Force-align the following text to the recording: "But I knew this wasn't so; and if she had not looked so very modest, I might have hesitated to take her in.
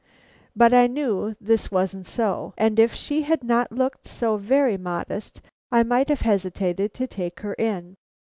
"But 0.55 0.73
I 0.73 0.87
knew 0.87 1.35
this 1.39 1.69
wasn't 1.69 2.07
so; 2.07 2.55
and 2.57 2.79
if 2.79 2.91
she 2.95 3.21
had 3.21 3.43
not 3.43 3.71
looked 3.71 4.07
so 4.07 4.35
very 4.35 4.75
modest, 4.75 5.41
I 5.71 5.83
might 5.83 6.09
have 6.09 6.21
hesitated 6.21 6.95
to 6.95 7.05
take 7.05 7.41
her 7.41 7.53
in. 7.53 7.93